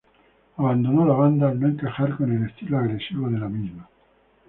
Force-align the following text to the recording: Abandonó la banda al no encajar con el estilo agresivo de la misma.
Abandonó 0.57 1.05
la 1.05 1.13
banda 1.13 1.47
al 1.51 1.59
no 1.59 1.67
encajar 1.67 2.17
con 2.17 2.31
el 2.33 2.49
estilo 2.49 2.79
agresivo 2.79 3.29
de 3.29 3.37
la 3.37 3.47
misma. 3.47 3.87